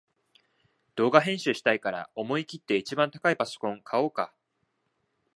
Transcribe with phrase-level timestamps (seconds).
[0.95, 4.33] 動画編集したいから思いきって一番高いパソコン買おうか